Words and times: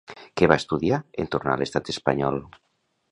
Què 0.39 0.47
va 0.51 0.55
estudiar 0.61 0.99
en 1.23 1.29
tornar 1.37 1.53
a 1.57 1.61
l'estat 1.63 1.93
espanyol? 1.97 2.41